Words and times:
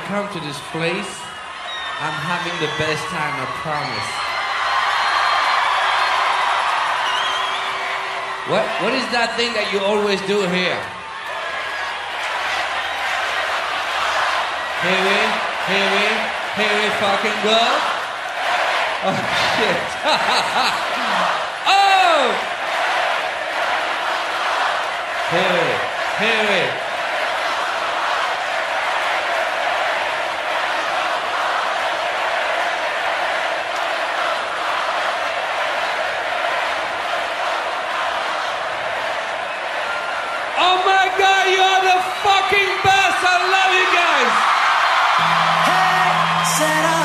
I 0.00 0.02
come 0.04 0.32
to 0.32 0.40
this 0.40 0.56
place, 0.72 1.12
I'm 2.00 2.16
having 2.24 2.56
the 2.56 2.72
best 2.80 3.04
time, 3.12 3.36
I 3.36 3.44
promise. 3.60 4.10
What, 8.48 8.64
what 8.80 8.96
is 8.96 9.04
that 9.12 9.36
thing 9.36 9.52
that 9.52 9.68
you 9.68 9.84
always 9.84 10.16
do 10.24 10.40
here? 10.48 10.80
Here 14.88 15.02
we, 15.04 15.20
here 15.68 15.90
we, 15.92 16.08
here 16.56 16.74
we 16.80 16.88
fucking 16.96 17.36
go. 17.44 17.60
Oh 19.04 19.20
shit. 19.52 19.84
oh! 21.76 22.32
Here 25.28 25.52
we, 25.60 25.68
here 26.24 26.44
we. 26.48 26.69
said 46.60 46.84
I 46.84 46.99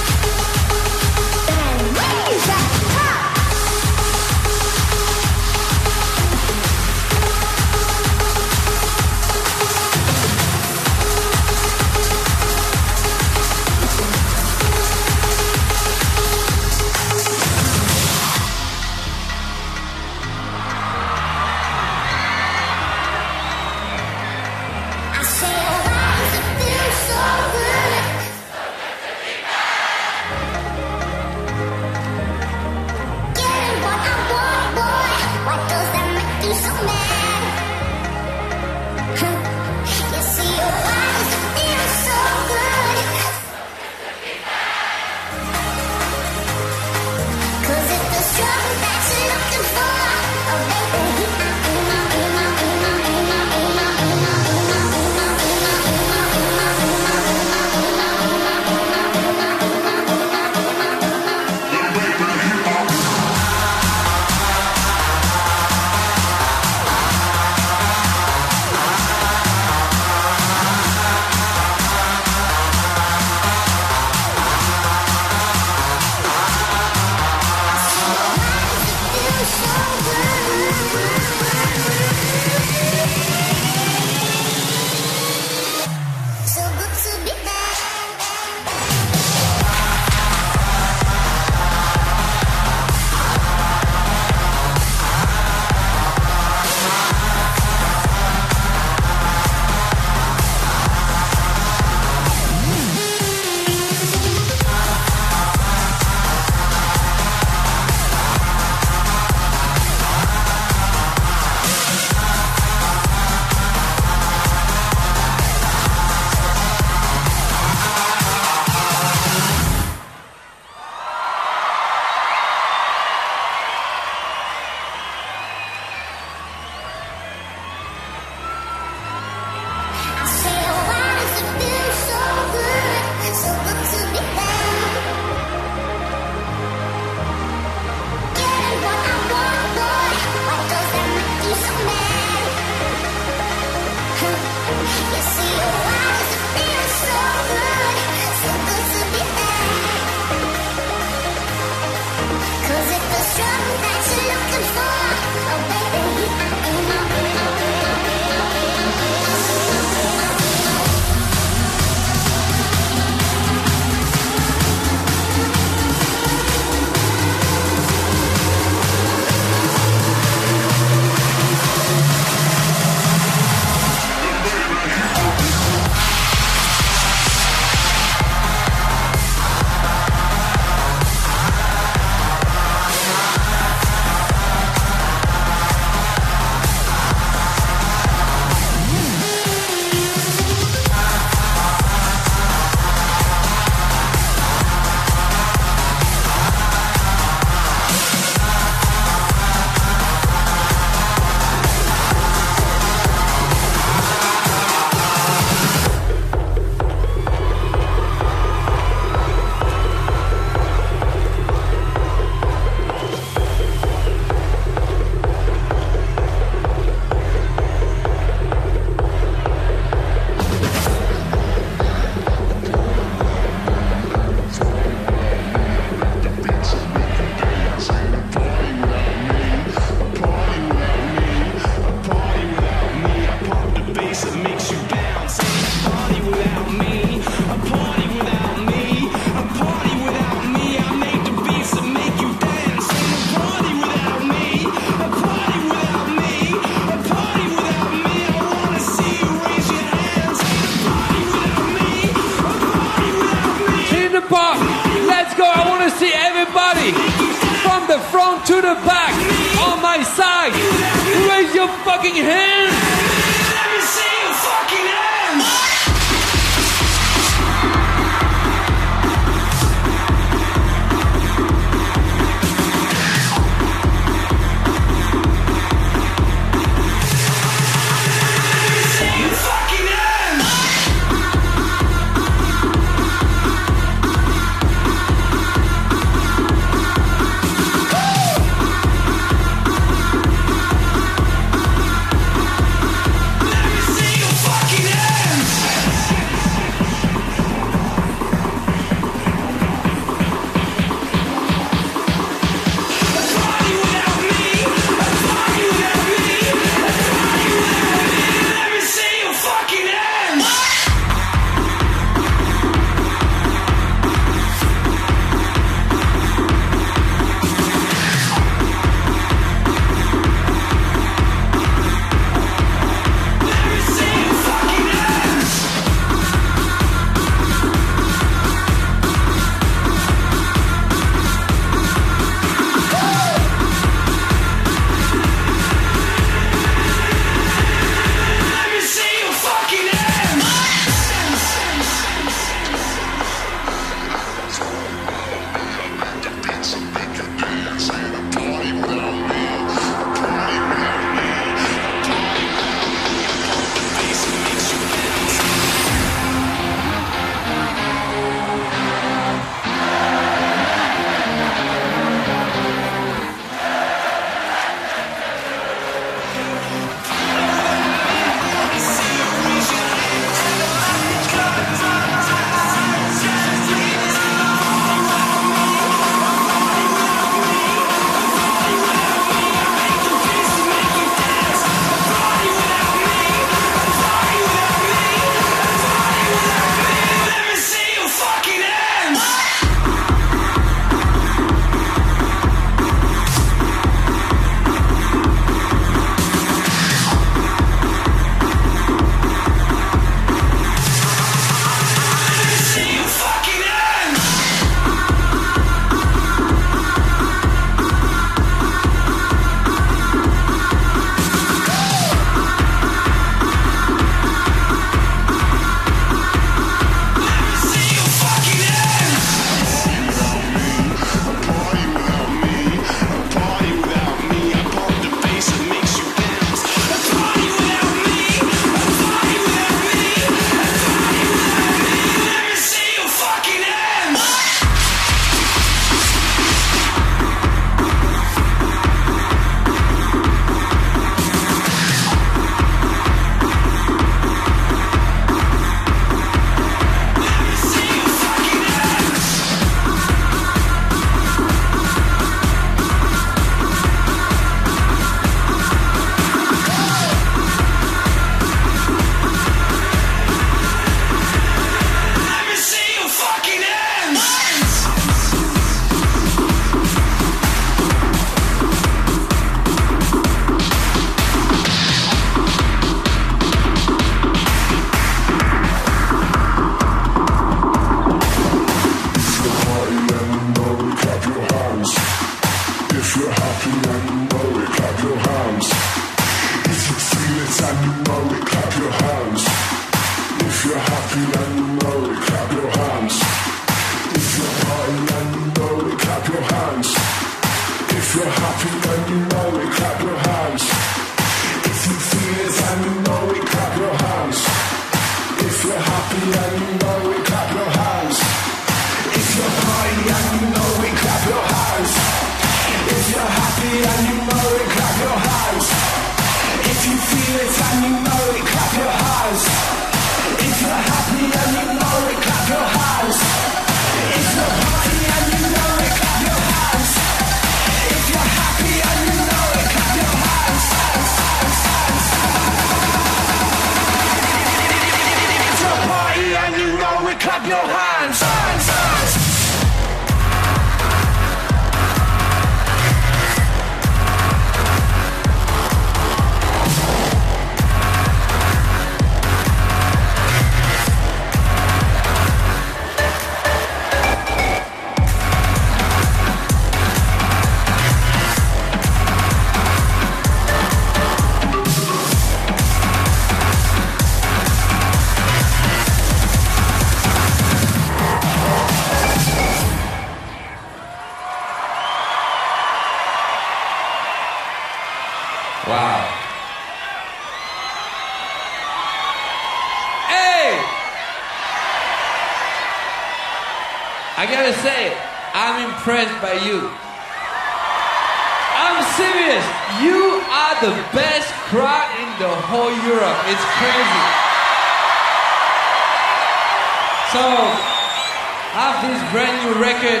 brand 599.12 599.36
new 599.44 599.60
record 599.60 600.00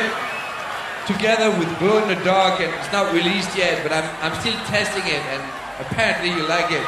together 1.06 1.50
with 1.58 1.68
Glow 1.78 2.00
in 2.00 2.08
the 2.08 2.24
Dark, 2.24 2.60
and 2.60 2.72
it's 2.72 2.90
not 2.90 3.12
released 3.12 3.54
yet, 3.54 3.82
but 3.82 3.92
I'm, 3.92 4.08
I'm 4.24 4.32
still 4.40 4.56
testing 4.72 5.04
it, 5.04 5.20
and 5.20 5.42
apparently 5.84 6.30
you 6.30 6.48
like 6.48 6.72
it. 6.72 6.86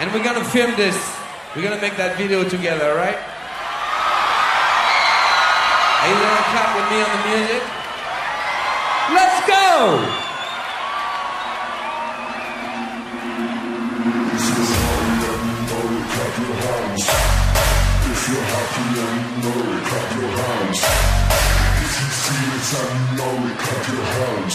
And 0.00 0.10
we're 0.12 0.24
gonna 0.24 0.44
film 0.44 0.74
this. 0.76 0.96
We're 1.54 1.62
gonna 1.68 1.80
make 1.82 1.96
that 1.98 2.16
video 2.16 2.48
together, 2.48 2.96
alright? 2.96 3.20
Are 6.00 6.08
you 6.08 6.16
gonna 6.16 6.48
clap 6.48 6.70
with 6.80 6.88
me 6.88 7.04
on 7.04 7.10
the 7.12 7.22
music? 7.28 7.62
Let's 9.12 9.38
go! 9.44 10.24
Hands. 16.94 17.34
If 17.36 17.43
you're 18.24 18.40
happy 18.40 18.84
and 19.04 19.20
you 19.20 19.36
know 19.44 19.60
it, 19.68 19.84
clap 19.84 20.08
your 20.16 20.30
hands. 20.32 20.80
If 21.84 21.92
you 22.00 22.08
feel 22.24 22.52
it 22.56 22.72
and 22.80 22.92
you 22.96 23.16
know 23.20 23.36
it, 23.52 23.58
clap 23.60 23.84
your 23.84 24.06
hands. 24.16 24.54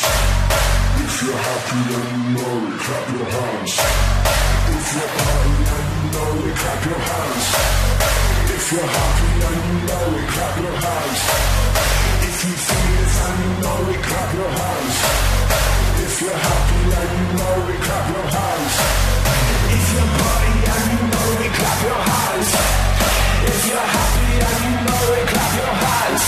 If 1.05 1.13
you're 1.21 1.37
happy 1.37 1.79
and 1.93 2.09
you 2.09 2.29
know 2.33 2.55
it, 2.65 2.79
clap 2.81 3.05
your 3.13 3.29
hands. 3.29 3.73
If 4.73 4.87
you're 4.89 5.13
happy 5.21 5.53
and 5.69 5.87
you 5.93 6.07
know 6.09 6.49
it, 6.49 6.55
clap 6.57 6.81
your 6.89 7.01
hands. 7.09 7.45
If 8.57 8.65
you're 8.73 8.89
happy 8.89 9.29
and 9.37 9.59
you 9.69 9.77
know 9.85 10.17
it, 10.17 10.27
clap 10.33 10.55
your 10.65 10.77
hands. 10.81 11.21
If 12.25 12.37
you 12.49 12.55
feel 12.65 12.89
it 12.99 13.13
and 13.21 13.37
you 13.37 13.51
know 13.61 13.81
it, 13.93 14.01
clap 14.01 14.29
your 14.33 14.49
hands. 14.49 14.97
If 16.09 16.13
you're 16.25 16.41
happy 16.41 16.79
and 16.89 17.11
you 17.21 17.27
know 17.37 17.69
it, 17.69 17.81
clap 17.85 18.05
your 18.17 18.27
hands. 18.33 18.73
If 19.77 19.85
you're 19.93 20.09
party 20.17 20.53
and 20.73 20.85
you 20.89 21.01
know 21.13 21.29
it, 21.45 21.53
clap 21.53 21.77
your 21.85 22.01
hands. 22.09 23.08
If 23.47 23.67
you're 23.67 23.87
happy 23.95 24.27
and 24.45 24.57
you 24.63 24.71
know 24.85 25.13
it, 25.19 25.27
clap 25.31 25.51
your 25.59 25.73
hands. 25.81 26.23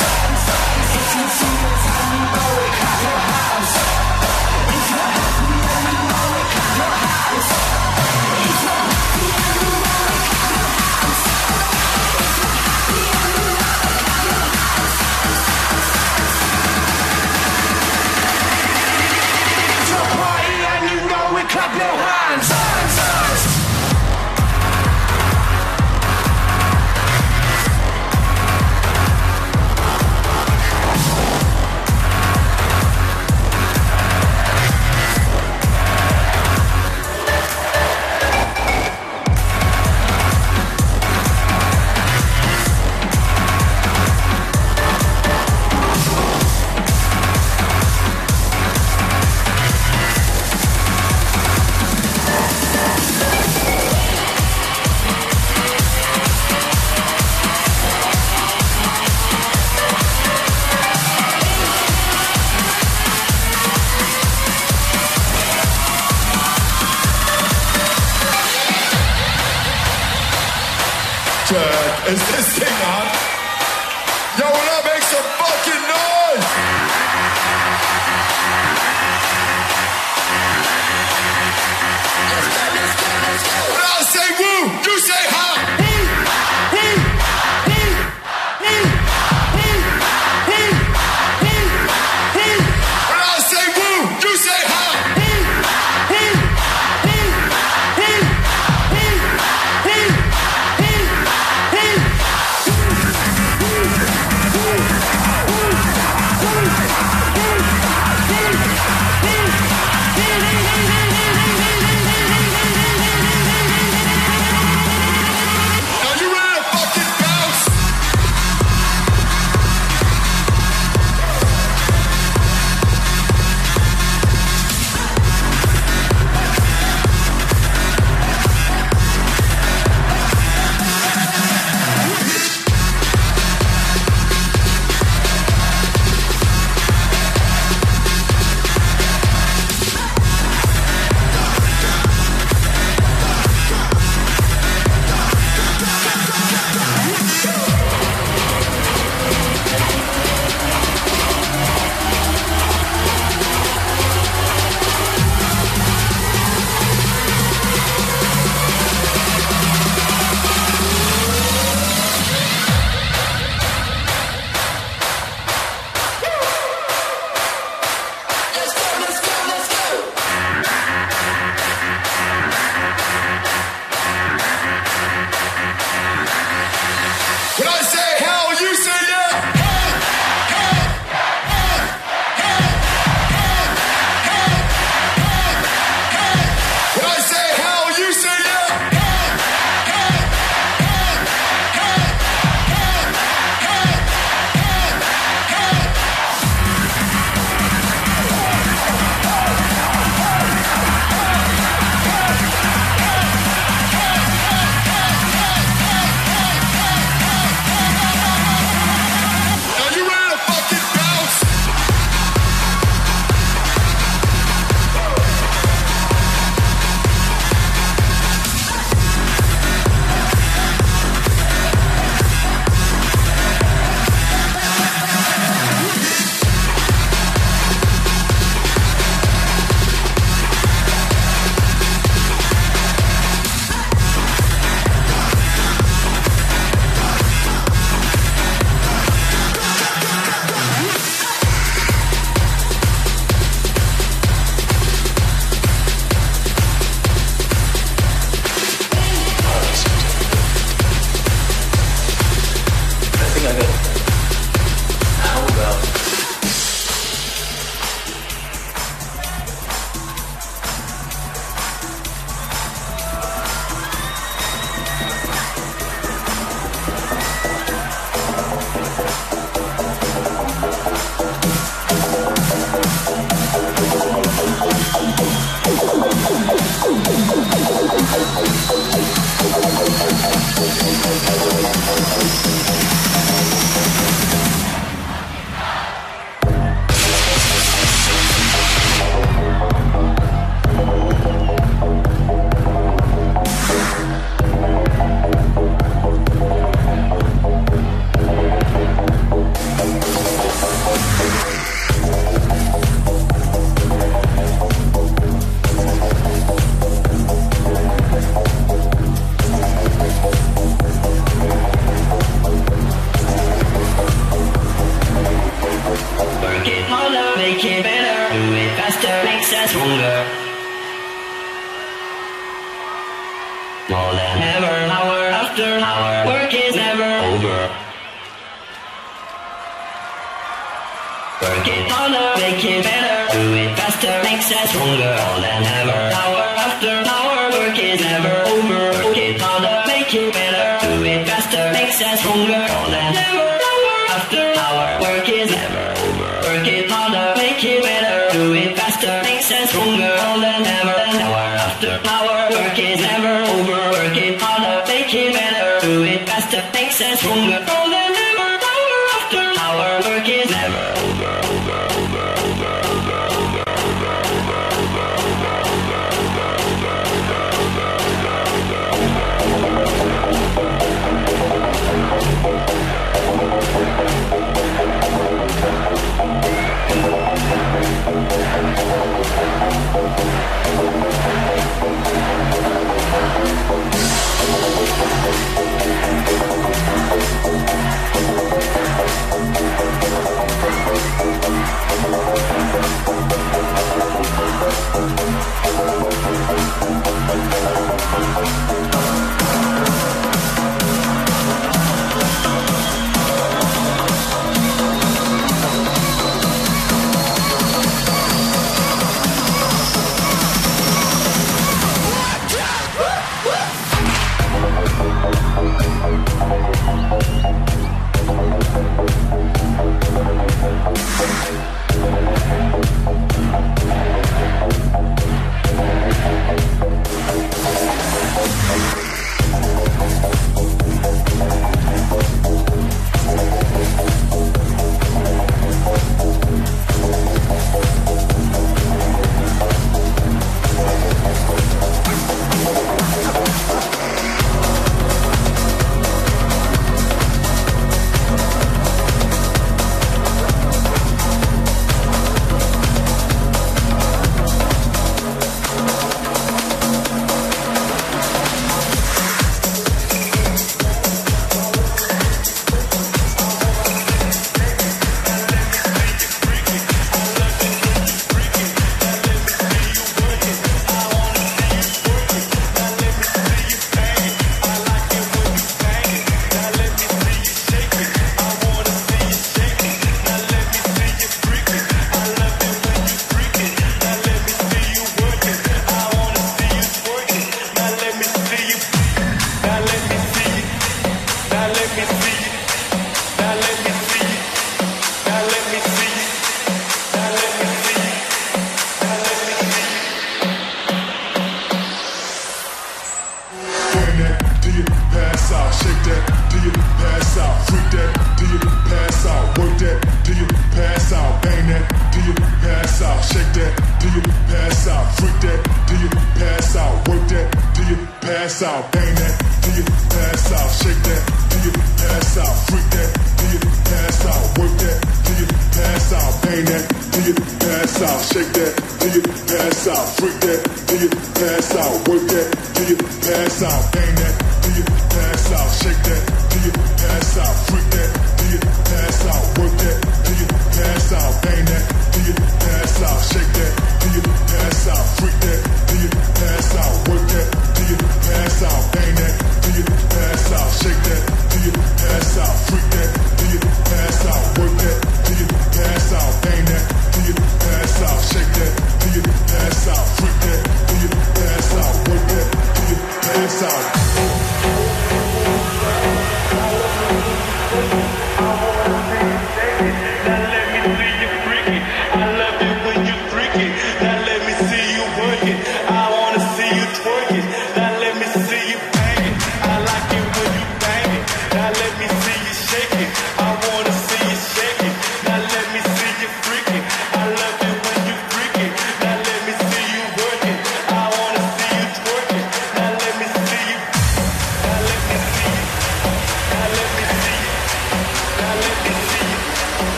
If 0.98 1.10
you 1.16 1.26
feel 1.38 1.72
and 1.90 2.10
you 2.14 2.24
know 2.34 2.52
it, 2.64 2.74
clap 2.80 3.02
your 3.04 3.20
hands. 3.20 3.31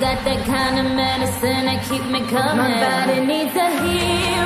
got 0.00 0.22
that 0.24 0.44
kind 0.44 0.78
of 0.78 0.94
medicine 0.94 1.64
that 1.64 1.82
keep 1.88 2.04
me 2.10 2.20
coming. 2.28 2.56
My 2.56 3.06
body 3.06 3.24
needs 3.24 3.56
a 3.56 3.68
healer. 3.82 4.45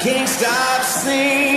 Can't 0.00 0.28
stop 0.28 0.84
singing, 0.84 1.47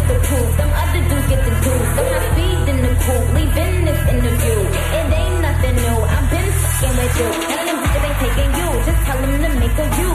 is 0.00 0.08
the 0.08 0.18
proof. 0.26 0.48
some 0.56 0.72
other 0.82 1.02
dudes 1.08 1.26
get 1.28 1.40
the 1.44 1.54
goose. 1.64 1.90
I'm 1.98 2.08
not 2.14 2.24
feeding 2.36 2.80
the 2.86 2.92
pool, 3.04 3.24
leaving 3.36 3.84
this 3.84 4.02
interview. 4.12 4.58
It 4.98 5.06
ain't 5.20 5.40
nothing 5.46 5.76
new. 5.76 5.96
I've 6.14 6.30
been 6.30 6.50
fucking 6.62 6.96
with 6.98 7.14
you. 7.20 7.28
None 7.50 7.66
them 7.66 7.78
bitches 7.82 8.04
ain't 8.08 8.18
taking 8.22 8.50
you. 8.60 8.68
Just 8.86 9.00
tell 9.06 9.18
them 9.20 9.42
to 9.44 9.50
make 9.60 9.78
a 9.78 9.86
you. 10.00 10.09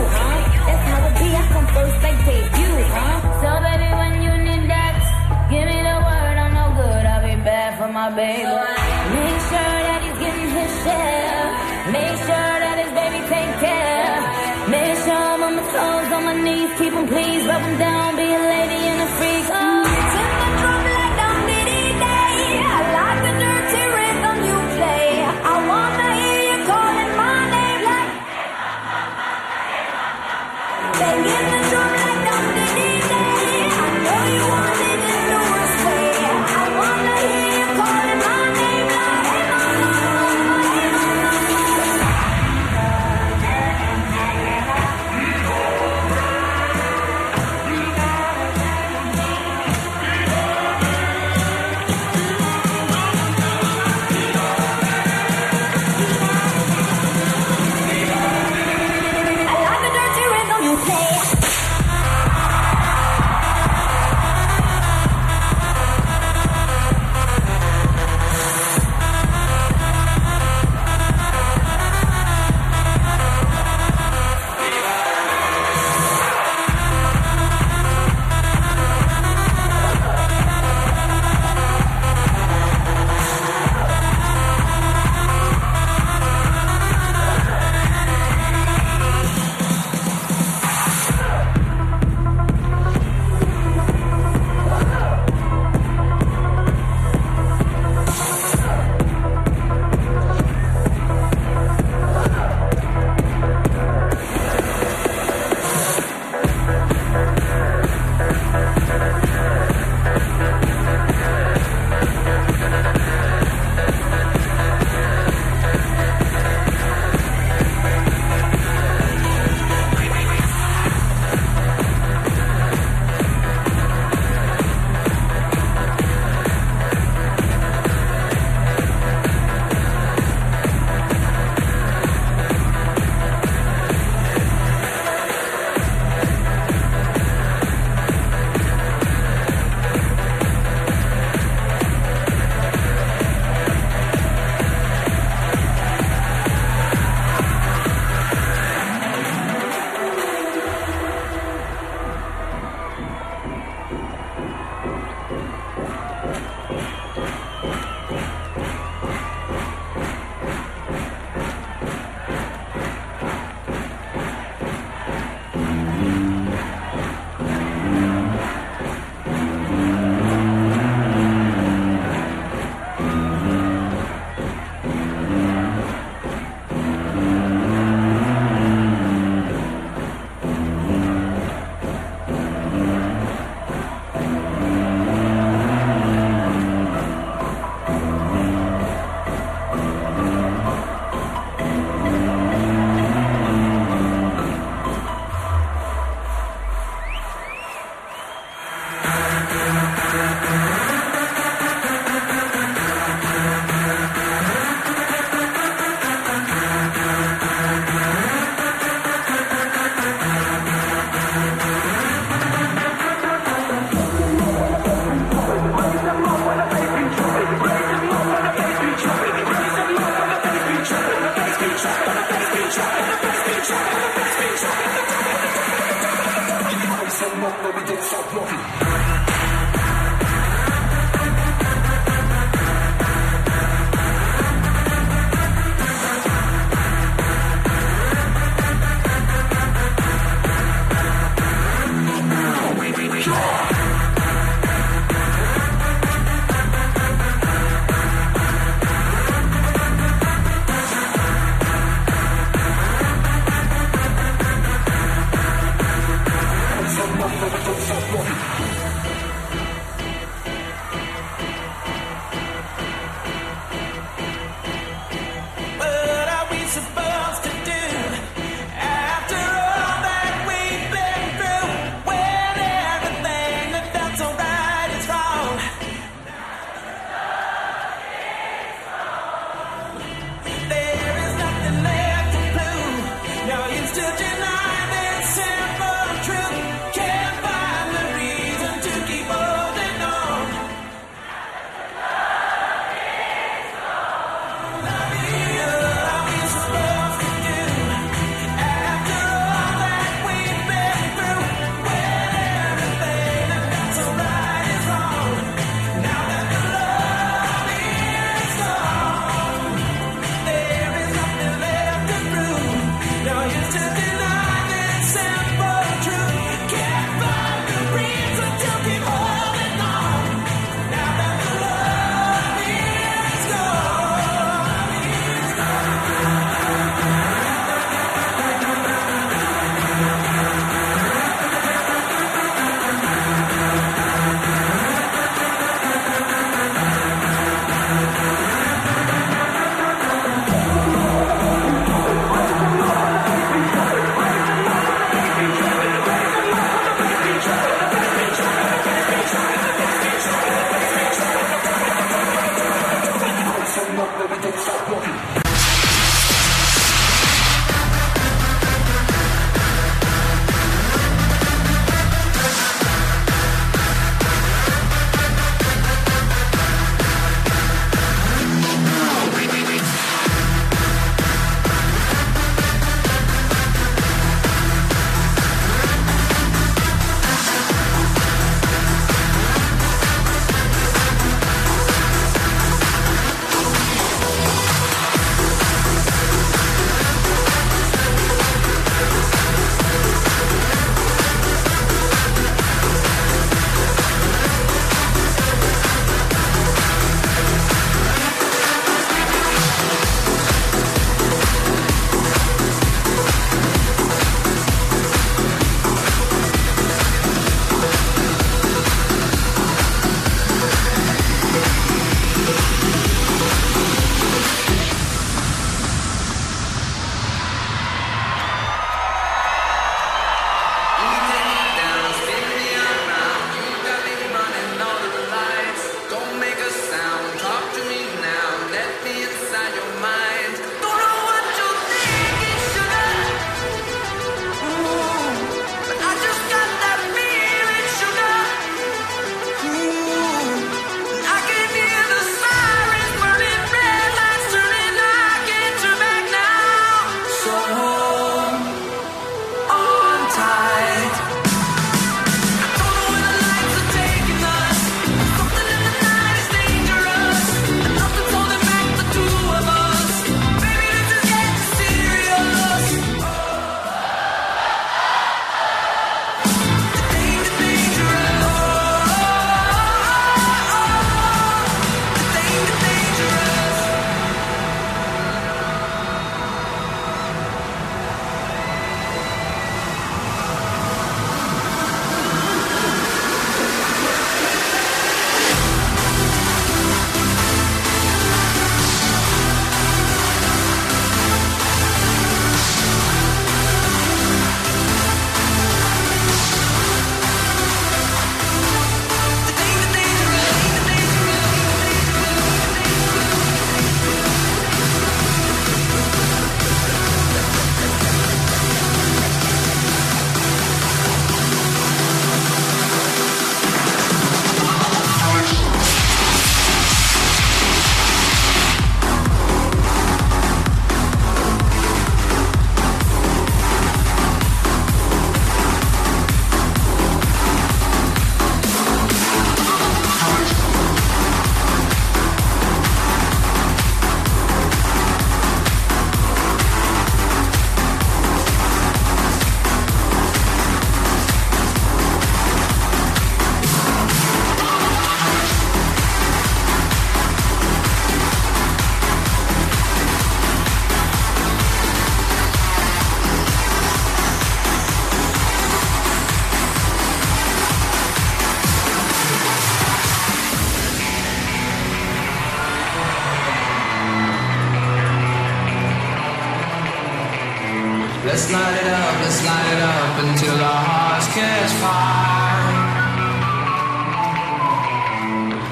Light 568.51 568.75
it 568.81 568.87
up, 568.87 569.21
let's 569.21 569.45
light 569.45 569.67
it 569.73 569.81
up 569.81 570.23
until 570.25 570.55
our 570.55 570.83
hearts 570.89 571.27
catch 571.33 571.71
fire. 571.79 572.75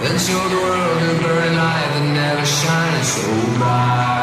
And 0.08 0.20
show 0.20 0.44
the 0.48 0.56
world 0.56 1.02
a 1.04 1.22
burning 1.22 1.58
light 1.58 1.90
that 1.94 2.06
never 2.14 2.46
shines 2.46 3.08
so 3.08 3.58
bright. 3.58 4.23